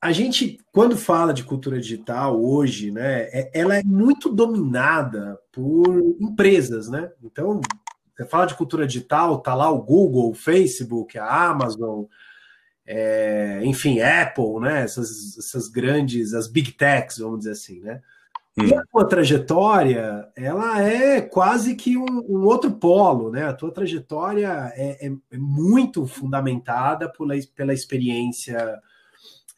[0.00, 6.16] a gente, quando fala de cultura digital hoje, né, é, ela é muito dominada por
[6.20, 7.10] empresas, né?
[7.22, 7.60] Então,
[8.16, 12.04] você fala de cultura digital, tá lá o Google, o Facebook, a Amazon,
[12.84, 14.82] é, enfim, Apple, né?
[14.82, 18.00] Essas, essas grandes, as big techs, vamos dizer assim, né?
[18.66, 23.44] E a tua trajetória, ela é quase que um, um outro polo, né?
[23.44, 28.80] A tua trajetória é, é, é muito fundamentada pela, pela experiência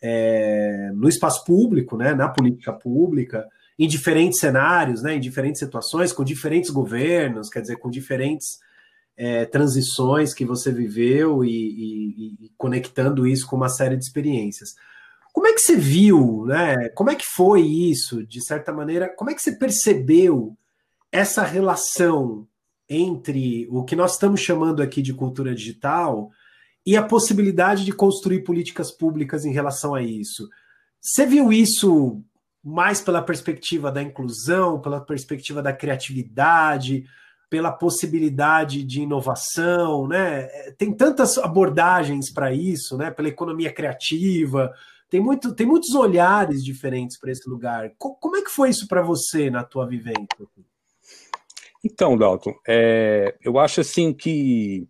[0.03, 2.15] é, no espaço público, né?
[2.15, 5.15] Na política pública, em diferentes cenários, né?
[5.15, 8.59] Em diferentes situações, com diferentes governos, quer dizer, com diferentes
[9.17, 14.75] é, transições que você viveu e, e, e conectando isso com uma série de experiências.
[15.33, 16.89] Como é que você viu, né?
[16.91, 19.09] Como é que foi isso, de certa maneira?
[19.09, 20.57] Como é que você percebeu
[21.13, 22.47] essa relação
[22.89, 26.31] entre o que nós estamos chamando aqui de cultura digital
[26.85, 30.49] e a possibilidade de construir políticas públicas em relação a isso?
[31.01, 32.23] Você viu isso
[32.63, 37.07] mais pela perspectiva da inclusão, pela perspectiva da criatividade,
[37.49, 40.47] pela possibilidade de inovação, né?
[40.79, 43.11] Tem tantas abordagens para isso, né?
[43.11, 44.73] Pela economia criativa,
[45.11, 47.93] tem, muito, tem muitos olhares diferentes para esse lugar.
[47.99, 50.27] Como é que foi isso para você na tua vivência?
[51.85, 54.87] Então, Dalton, é, eu acho assim que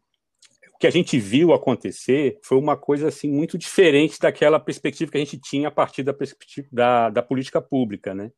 [0.74, 5.16] o que a gente viu acontecer foi uma coisa assim muito diferente daquela perspectiva que
[5.16, 8.30] a gente tinha a partir da perspectiva da, da política pública, né?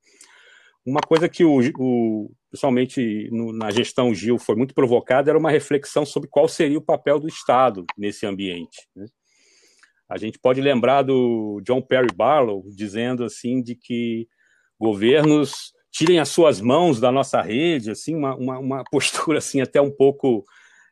[0.84, 5.50] Uma coisa que o, o pessoalmente no, na gestão Gil foi muito provocada era uma
[5.50, 8.88] reflexão sobre qual seria o papel do Estado nesse ambiente.
[8.94, 9.06] Né?
[10.12, 14.28] A gente pode lembrar do John Perry Barlow dizendo assim de que
[14.78, 19.80] governos tirem as suas mãos da nossa rede, assim uma, uma, uma postura assim até
[19.80, 20.44] um pouco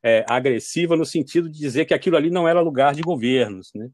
[0.03, 3.89] é, agressiva no sentido de dizer que aquilo ali não era lugar de governos, né?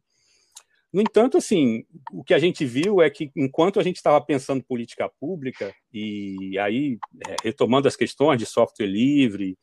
[0.93, 4.65] No entanto, assim, o que a gente viu é que enquanto a gente estava pensando
[4.65, 9.59] política pública e aí é, retomando as questões de software livre,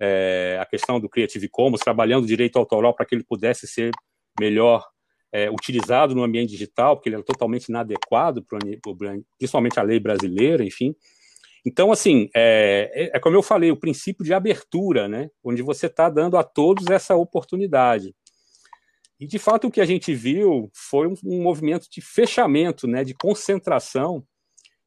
[0.00, 3.92] é, a questão do Creative Commons, trabalhando direito autoral para que ele pudesse ser
[4.40, 4.84] melhor
[5.34, 8.60] é, utilizado no ambiente digital, porque ele era totalmente inadequado, para
[9.36, 10.94] principalmente a lei brasileira, enfim.
[11.66, 15.86] Então, assim, é, é, é, como eu falei, o princípio de abertura, né, onde você
[15.86, 18.14] está dando a todos essa oportunidade.
[19.18, 23.02] E, de fato, o que a gente viu foi um, um movimento de fechamento, né,
[23.02, 24.24] de concentração,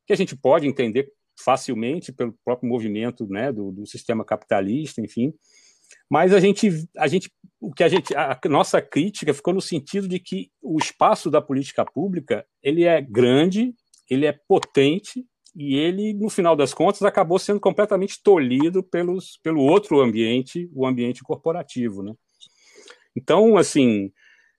[0.05, 5.33] que a gente pode entender facilmente pelo próprio movimento né, do, do sistema capitalista, enfim,
[6.09, 10.07] mas a gente, a gente, o que a gente, a nossa crítica ficou no sentido
[10.07, 13.73] de que o espaço da política pública ele é grande,
[14.09, 19.61] ele é potente e ele, no final das contas, acabou sendo completamente tolhido pelos, pelo
[19.61, 22.13] outro ambiente, o ambiente corporativo, né?
[23.15, 24.11] Então, assim,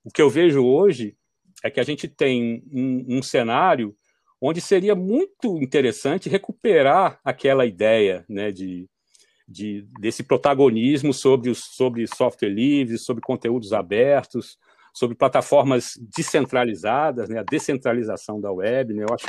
[0.03, 1.15] o que eu vejo hoje
[1.63, 3.95] é que a gente tem um, um cenário
[4.41, 8.89] onde seria muito interessante recuperar aquela ideia, né, de
[9.49, 14.57] de, desse protagonismo sobre, os, sobre software livre, sobre conteúdos abertos,
[14.93, 18.93] sobre plataformas descentralizadas, né, a descentralização da web.
[18.93, 19.25] Né, eu acho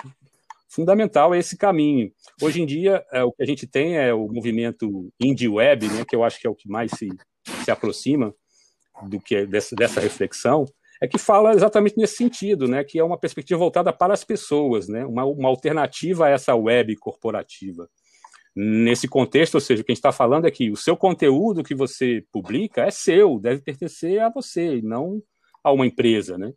[0.68, 2.12] fundamental esse caminho.
[2.40, 6.04] Hoje em dia, é, o que a gente tem é o movimento indie web, né,
[6.06, 7.08] que eu acho que é o que mais se,
[7.64, 8.34] se aproxima
[9.08, 10.66] do que dessa, dessa reflexão,
[11.02, 14.86] é que fala exatamente nesse sentido, né, que é uma perspectiva voltada para as pessoas,
[14.86, 17.88] né, uma, uma alternativa a essa web corporativa
[18.54, 21.62] nesse contexto, ou seja, o que a gente está falando é que o seu conteúdo
[21.62, 25.22] que você publica é seu, deve pertencer a você, não
[25.62, 26.52] a uma empresa, né?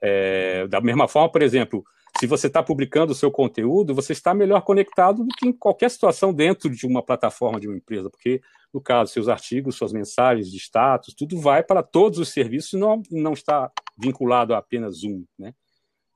[0.00, 1.84] É, da mesma forma, por exemplo,
[2.18, 5.90] se você está publicando o seu conteúdo, você está melhor conectado do que em qualquer
[5.90, 8.40] situação dentro de uma plataforma de uma empresa, porque,
[8.72, 12.76] no caso, seus artigos, suas mensagens de status, tudo vai para todos os serviços e
[12.76, 15.54] não, não está vinculado a apenas um, né?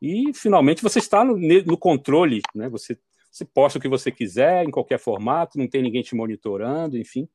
[0.01, 2.69] E, finalmente, você está no, no controle, né?
[2.69, 2.99] Você
[3.37, 7.29] você posta o que você quiser, em qualquer formato, não tem ninguém te monitorando, enfim.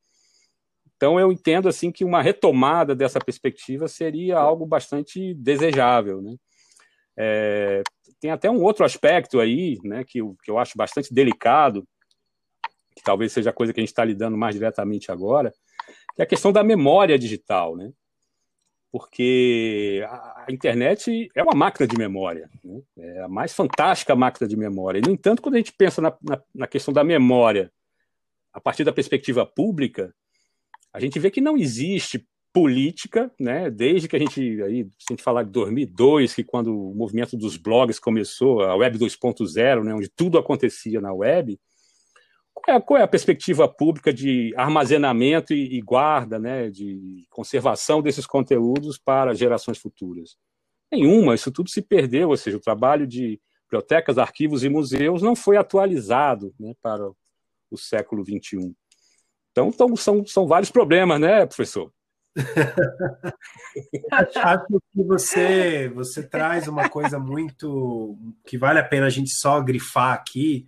[0.96, 6.36] Então eu entendo assim que uma retomada dessa perspectiva seria algo bastante desejável, né?
[7.16, 7.84] É,
[8.20, 11.88] tem até um outro aspecto aí, né, que eu, que eu acho bastante delicado,
[12.96, 15.52] que talvez seja a coisa que a gente está lidando mais diretamente agora,
[16.16, 17.92] que é a questão da memória digital, né?
[18.92, 22.82] Porque a, internet é uma máquina de memória, né?
[22.98, 25.00] é a mais fantástica máquina de memória.
[25.00, 27.72] E, no entanto, quando a gente pensa na, na, na questão da memória
[28.52, 30.14] a partir da perspectiva pública,
[30.92, 33.70] a gente vê que não existe política, né?
[33.70, 37.38] Desde que a gente aí, se a gente falar de 2002, que quando o movimento
[37.38, 41.58] dos blogs começou, a web 2.0, né, onde tudo acontecia na web,
[42.64, 48.02] qual é, qual é, a perspectiva pública de armazenamento e, e, guarda, né, de conservação
[48.02, 50.38] desses conteúdos para gerações futuras?
[50.92, 55.36] Nenhuma, isso tudo se perdeu, ou seja, o trabalho de bibliotecas, arquivos e museus não
[55.36, 57.10] foi atualizado né, para
[57.72, 58.76] o século XXI.
[59.52, 61.92] Então, então são, são vários problemas, né, professor?
[64.12, 69.60] Acho que você, você traz uma coisa muito que vale a pena a gente só
[69.62, 70.66] grifar aqui,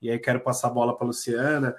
[0.00, 1.74] e aí quero passar a bola para a Luciana,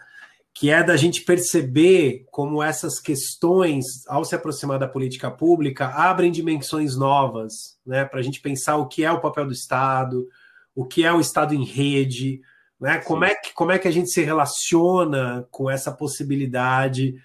[0.54, 6.32] que é da gente perceber como essas questões, ao se aproximar da política pública, abrem
[6.32, 8.04] dimensões novas, né?
[8.04, 10.28] Para a gente pensar o que é o papel do Estado,
[10.76, 12.42] o que é o Estado em rede,
[12.80, 12.98] né?
[13.00, 17.16] Como é, que, como é que a gente se relaciona com essa possibilidade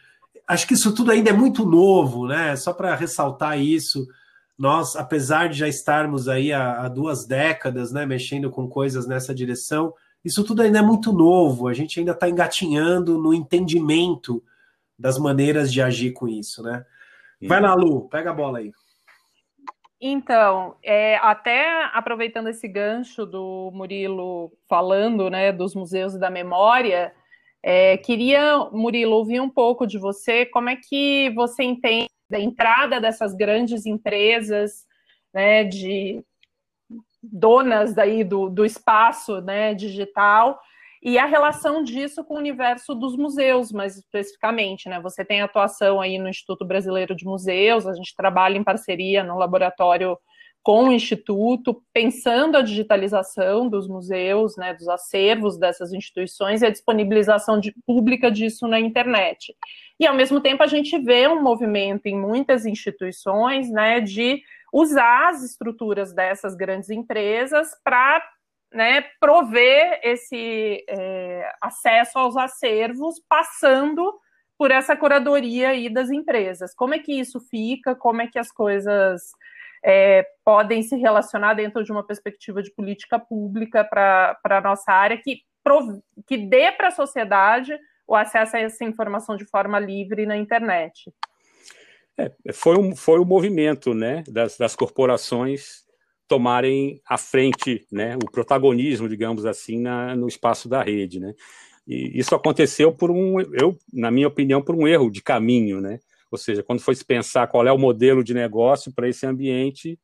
[0.47, 2.55] acho que isso tudo ainda é muito novo, né?
[2.57, 4.07] Só para ressaltar isso,
[4.57, 9.35] nós, apesar de já estarmos aí há, há, duas décadas, né, mexendo com coisas nessa
[9.35, 9.93] direção,
[10.27, 11.69] isso tudo ainda é muito novo.
[11.69, 14.43] A gente ainda está engatinhando no entendimento
[14.99, 16.85] das maneiras de agir com isso, né?
[17.43, 18.73] Vai lá, Lu, pega a bola aí.
[20.01, 27.15] Então, é, até aproveitando esse gancho do Murilo falando, né, dos museus e da memória,
[27.63, 33.01] é, queria, Murilo, ouvir um pouco de você, como é que você entende a entrada
[33.01, 34.87] dessas grandes empresas,
[35.33, 36.23] né, de
[37.33, 40.59] donas daí do, do espaço né, digital,
[41.03, 44.99] e a relação disso com o universo dos museus, mais especificamente, né?
[45.01, 49.39] Você tem atuação aí no Instituto Brasileiro de Museus, a gente trabalha em parceria no
[49.39, 50.19] laboratório
[50.67, 56.71] com o Instituto, pensando a digitalização dos museus, né, dos acervos dessas instituições e a
[56.71, 59.55] disponibilização de, pública disso na internet.
[60.01, 65.29] E, ao mesmo tempo, a gente vê um movimento em muitas instituições né, de usar
[65.29, 68.21] as estruturas dessas grandes empresas para
[68.75, 74.13] né, prover esse é, acesso aos acervos, passando
[74.59, 76.75] por essa curadoria aí das empresas.
[76.75, 77.95] Como é que isso fica?
[77.95, 79.31] Como é que as coisas
[79.85, 85.17] é, podem se relacionar dentro de uma perspectiva de política pública para a nossa área
[85.17, 85.41] que,
[86.27, 91.13] que dê para a sociedade o acesso a essa informação de forma livre na internet.
[92.19, 95.85] É, foi, um, foi um movimento né, das, das corporações
[96.29, 101.35] tomarem a frente, né, o protagonismo, digamos assim, na, no espaço da rede, né?
[101.87, 106.01] E isso aconteceu por um, eu, na minha opinião, por um erro de caminho, né?
[106.31, 109.99] Ou seja, quando foi se pensar qual é o modelo de negócio para esse ambiente,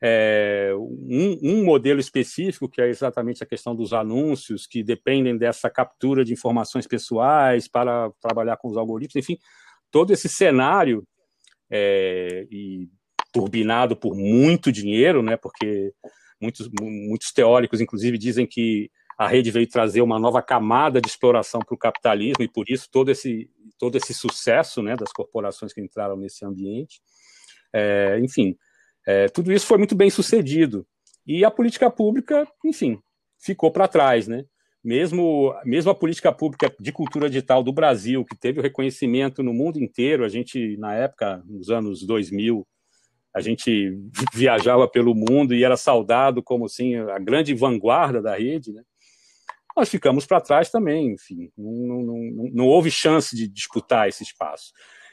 [0.00, 5.68] é, um, um, modelo específico, que é exatamente a questão dos anúncios, que dependem dessa
[5.68, 9.38] captura de informações pessoais para trabalhar com os algoritmos, enfim,
[9.90, 11.04] todo esse cenário
[11.70, 12.88] é, e
[13.32, 15.92] turbinado por muito dinheiro, né, porque
[16.40, 21.60] muitos, muitos teóricos, inclusive, dizem que a rede veio trazer uma nova camada de exploração
[21.60, 25.80] para o capitalismo e por isso todo esse todo esse sucesso né, das corporações que
[25.80, 27.00] entraram nesse ambiente.
[27.72, 28.56] É, enfim,
[29.06, 30.86] é, tudo isso foi muito bem sucedido.
[31.26, 32.98] E a política pública, enfim,
[33.38, 34.26] ficou para trás.
[34.26, 34.44] Né?
[34.82, 39.52] Mesmo, mesmo a política pública de cultura digital do Brasil, que teve o reconhecimento no
[39.52, 42.66] mundo inteiro, a gente, na época, nos anos 2000,
[43.34, 43.96] a gente
[44.34, 48.72] viajava pelo mundo e era saudado como assim, a grande vanguarda da rede.
[48.72, 48.82] Né?
[49.78, 54.24] Nós ficamos para trás também, enfim, não, não, não, não, houve chance de disputar esse
[54.24, 54.72] espaço.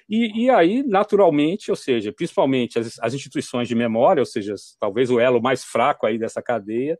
[0.09, 5.09] E, e aí, naturalmente, ou seja, principalmente as, as, instituições de memória, ou seja, talvez
[5.09, 6.97] o elo mais fraco aí dessa cadeia,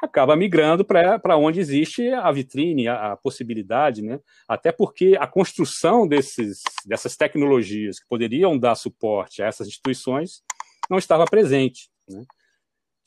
[0.00, 4.20] acaba migrando para onde existe a vitrine, a, a, possibilidade, né?
[4.48, 10.42] Até porque a construção desses, dessas tecnologias que poderiam dar suporte a essas instituições
[10.88, 11.90] não estava presente.
[12.08, 12.24] Né?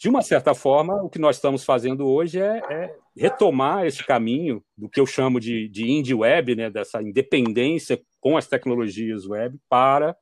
[0.02, 4.64] De uma certa forma, o que nós estamos fazendo hoje é, é retomar esse caminho
[4.76, 9.60] do que eu chamo de, de indie web, né, dessa independência com as tecnologias web
[9.70, 10.18] para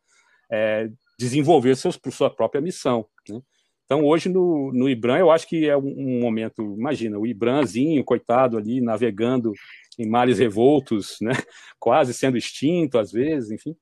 [0.52, 3.06] é, desenvolver seus, sua própria missão.
[3.30, 3.40] Né?
[3.86, 8.04] Então, hoje no, no IBRAM, eu acho que é um, um momento, imagina, o IBRAMzinho,
[8.04, 9.54] coitado ali, navegando
[9.98, 11.32] em mares revoltos, né?
[11.80, 13.78] quase sendo extinto às vezes, enfim,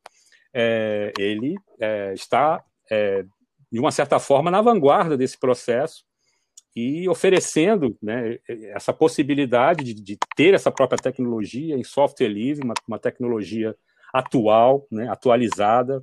[0.54, 3.26] é, ele é, está, é,
[3.72, 6.04] de uma certa forma, na vanguarda desse processo
[6.76, 8.38] e oferecendo né,
[8.76, 13.76] essa possibilidade de, de, ter essa própria tecnologia em software livre, uma, uma tecnologia
[14.14, 16.02] atual, né, atualizada,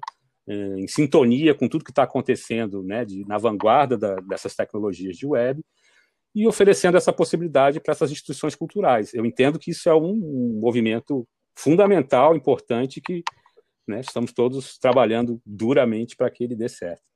[0.48, 5.16] eh, em sintonia com tudo que está acontecendo né, de, na vanguarda da, dessas tecnologias
[5.16, 5.62] de web
[6.34, 9.14] e oferecendo essa possibilidade para essas instituições culturais.
[9.14, 13.22] Eu entendo que isso é um, movimento fundamental, importante, que
[13.86, 17.13] né, estamos todos trabalhando duramente para que ele dê certo.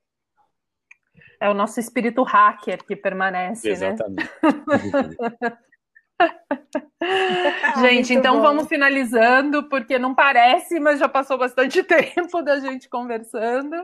[1.41, 3.73] É o nosso espírito hacker que permanece, né?
[3.75, 4.31] Exatamente.
[4.43, 5.59] né?
[7.81, 8.43] gente, então bom.
[8.43, 13.77] vamos finalizando, porque não parece, mas já passou bastante tempo da gente conversando.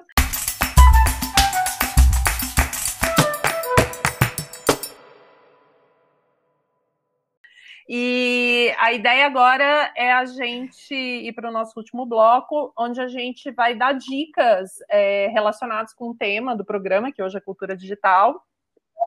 [7.88, 8.43] E
[8.78, 13.50] a ideia agora é a gente ir para o nosso último bloco, onde a gente
[13.50, 18.42] vai dar dicas é, relacionadas com o tema do programa, que hoje é cultura digital.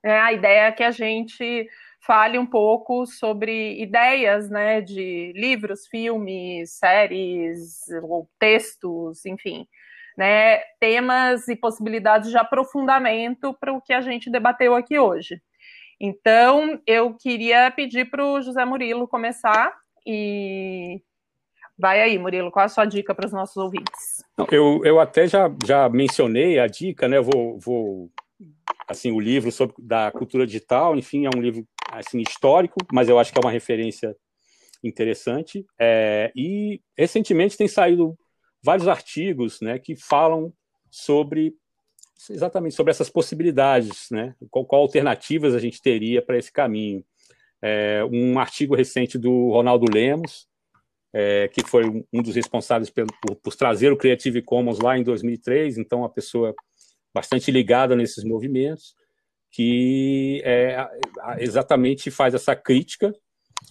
[0.03, 1.67] É, a ideia é que a gente
[1.99, 9.67] fale um pouco sobre ideias, né, de livros, filmes, séries, ou textos, enfim,
[10.17, 15.41] né, temas e possibilidades de aprofundamento para o que a gente debateu aqui hoje.
[15.99, 19.73] Então, eu queria pedir para o José Murilo começar
[20.05, 21.01] e
[21.77, 24.23] vai aí, Murilo, qual a sua dica para os nossos ouvintes?
[24.51, 27.19] Eu, eu até já, já mencionei a dica, né?
[27.19, 28.11] Vou, vou
[28.87, 33.19] assim o livro sobre da cultura digital, enfim, é um livro assim histórico, mas eu
[33.19, 34.15] acho que é uma referência
[34.83, 35.65] interessante.
[35.79, 38.17] É, e recentemente tem saído
[38.63, 40.53] vários artigos, né, que falam
[40.89, 41.55] sobre
[42.29, 44.35] exatamente sobre essas possibilidades, né?
[44.49, 47.03] Qual, qual alternativas a gente teria para esse caminho?
[47.61, 50.47] É, um artigo recente do Ronaldo Lemos,
[51.13, 55.03] é, que foi um dos responsáveis por, por, por, trazer o Creative Commons lá em
[55.03, 56.53] 2003, então uma pessoa
[57.13, 58.95] bastante ligada nesses movimentos
[59.51, 60.87] que é,
[61.39, 63.13] exatamente faz essa crítica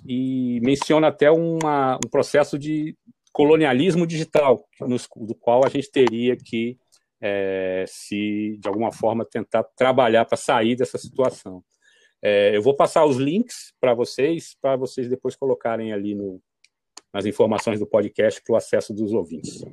[0.05, 2.97] e menciona até uma, um processo de
[3.33, 6.79] colonialismo digital, nos, do qual a gente teria que
[7.21, 11.63] é, se, de alguma forma, tentar trabalhar para sair dessa situação.
[12.23, 16.41] É, eu vou passar os links para vocês, para vocês depois colocarem ali no,
[17.13, 19.65] nas informações do podcast para o acesso dos ouvintes.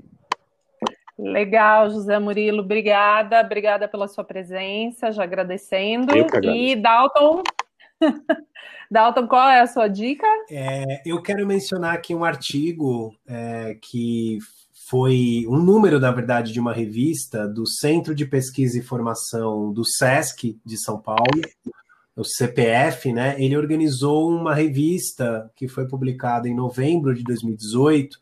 [1.18, 6.12] Legal, José Murilo, obrigada, obrigada pela sua presença, já agradecendo.
[6.44, 7.44] E Dalton,
[8.90, 10.28] Dalton, qual é a sua dica?
[10.50, 14.40] É, eu quero mencionar aqui um artigo é, que
[14.90, 19.84] foi um número, na verdade, de uma revista do Centro de Pesquisa e Formação do
[19.86, 21.42] SESC de São Paulo,
[22.16, 23.36] o CPF, né?
[23.42, 28.18] Ele organizou uma revista que foi publicada em novembro de 2018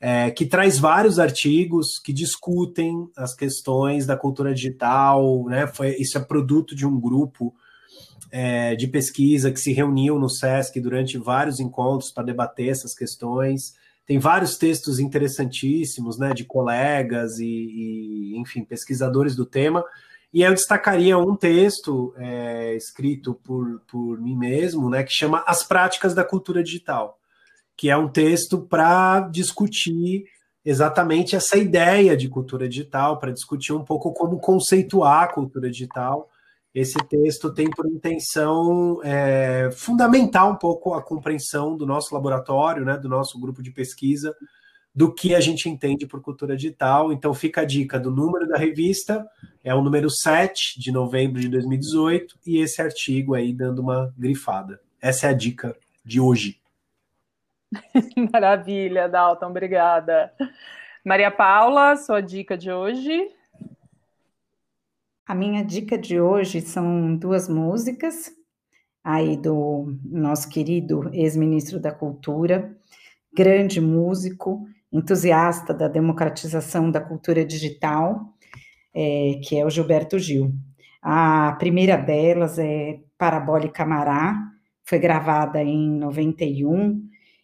[0.00, 5.66] é, que traz vários artigos que discutem as questões da cultura digital, né?
[5.66, 7.54] Foi, isso é produto de um grupo
[8.30, 13.74] é, de pesquisa que se reuniu no SESC durante vários encontros para debater essas questões.
[14.06, 19.84] Tem vários textos interessantíssimos, né, de colegas e, e enfim, pesquisadores do tema.
[20.32, 25.62] E eu destacaria um texto é, escrito por, por mim mesmo, né, que chama As
[25.62, 27.18] Práticas da Cultura Digital
[27.76, 30.24] que é um texto para discutir
[30.64, 36.28] exatamente essa ideia de cultura digital, para discutir um pouco como conceituar a cultura digital.
[36.76, 42.98] Esse texto tem por intenção é, fundamentar um pouco a compreensão do nosso laboratório, né,
[42.98, 44.36] do nosso grupo de pesquisa,
[44.94, 47.14] do que a gente entende por cultura digital.
[47.14, 49.26] Então fica a dica do número da revista,
[49.64, 54.78] é o número 7 de novembro de 2018, e esse artigo aí dando uma grifada.
[55.00, 55.74] Essa é a dica
[56.04, 56.60] de hoje.
[58.30, 60.30] Maravilha, Dalton, obrigada.
[61.02, 63.34] Maria Paula, sua dica de hoje?
[65.26, 68.30] A minha dica de hoje são duas músicas
[69.02, 72.72] aí do nosso querido ex-ministro da Cultura,
[73.34, 78.20] grande músico, entusiasta da democratização da cultura digital,
[78.94, 80.52] é, que é o Gilberto Gil.
[81.02, 84.40] A primeira delas é Parabólica Mará,
[84.84, 87.02] foi gravada em 91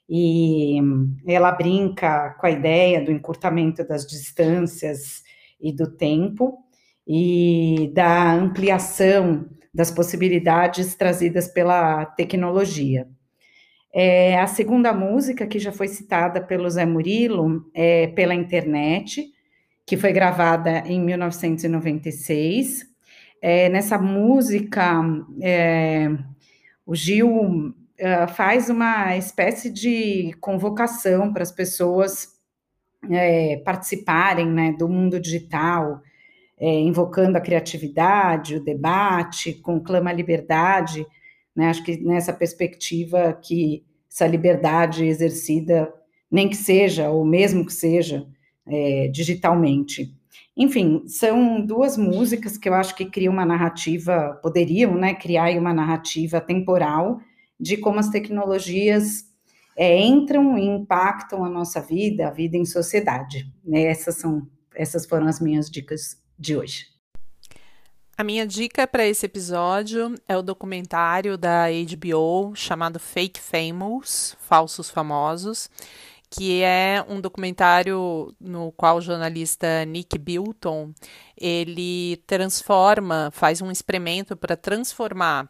[0.09, 0.78] e
[1.26, 5.24] ela brinca com a ideia do encurtamento das distâncias
[5.61, 6.62] e do tempo
[7.15, 13.07] e da ampliação das possibilidades trazidas pela tecnologia.
[13.95, 19.27] É, a segunda música, que já foi citada pelo Zé Murilo, é Pela Internet,
[19.87, 22.91] que foi gravada em 1996.
[23.43, 25.03] é, nessa música,
[25.43, 26.09] é,
[26.87, 32.29] o Gil é, faz uma espécie de convocação para as pessoas
[33.11, 36.01] é, participarem né, do mundo digital,
[36.63, 41.05] é, invocando a criatividade, o debate, conclama a liberdade.
[41.57, 45.93] Né, acho que nessa perspectiva que essa liberdade exercida,
[46.31, 48.29] nem que seja, ou mesmo que seja,
[48.65, 50.15] é, digitalmente.
[50.57, 55.75] Enfim, são duas músicas que eu acho que criam uma narrativa, poderiam né, criar uma
[55.75, 57.19] narrativa temporal
[57.59, 59.25] de como as tecnologias
[59.77, 63.53] é, entram e impactam a nossa vida, a vida em sociedade.
[63.65, 63.83] Né?
[63.83, 64.47] Essas, são,
[64.77, 66.86] essas foram as minhas dicas de hoje.
[68.18, 74.90] A minha dica para esse episódio é o documentário da HBO chamado Fake Famous, Falsos
[74.90, 75.70] Famosos,
[76.28, 80.93] que é um documentário no qual o jornalista Nick Bilton
[81.36, 85.49] ele transforma, faz um experimento para transformar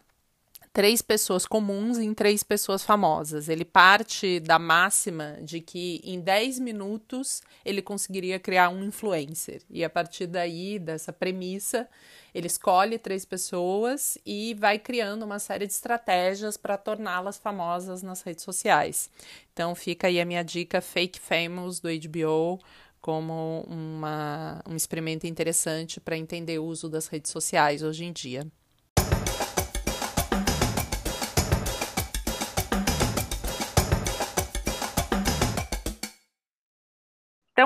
[0.72, 3.48] três pessoas comuns em três pessoas famosas.
[3.48, 9.62] Ele parte da máxima de que em 10 minutos ele conseguiria criar um influencer.
[9.68, 11.86] E a partir daí, dessa premissa,
[12.34, 18.22] ele escolhe três pessoas e vai criando uma série de estratégias para torná-las famosas nas
[18.22, 19.10] redes sociais.
[19.52, 22.58] Então fica aí a minha dica Fake Famous do HBO
[22.98, 28.46] como uma, um experimento interessante para entender o uso das redes sociais hoje em dia.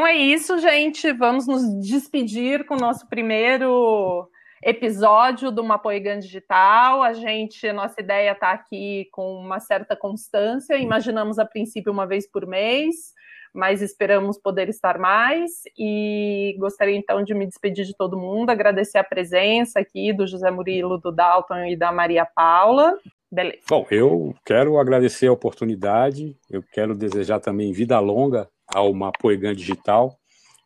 [0.06, 1.12] Então é isso, gente.
[1.12, 4.30] Vamos nos despedir com o nosso primeiro
[4.62, 7.02] episódio do Mapoigan Digital.
[7.02, 10.76] A gente, a nossa ideia está aqui com uma certa constância.
[10.76, 13.14] Imaginamos a princípio uma vez por mês,
[13.52, 15.62] mas esperamos poder estar mais.
[15.76, 20.52] E gostaria então de me despedir de todo mundo, agradecer a presença aqui do José
[20.52, 22.96] Murilo, do Dalton e da Maria Paula.
[23.28, 23.58] Beleza.
[23.68, 30.18] Bom, eu quero agradecer a oportunidade, eu quero desejar também vida longa ao Mapoigan Digital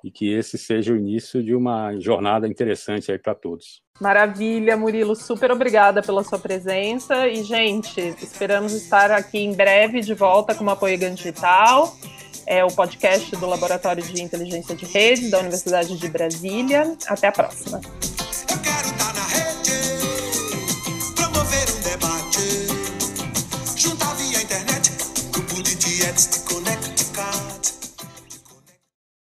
[0.02, 3.82] e que esse seja o início de uma jornada interessante aí para todos.
[4.00, 10.14] Maravilha, Murilo, super obrigada pela sua presença e gente, esperamos estar aqui em breve de
[10.14, 11.94] volta com o Apoio Digital,
[12.46, 16.96] é o podcast do Laboratório de Inteligência de Redes da Universidade de Brasília.
[17.06, 17.80] Até a próxima.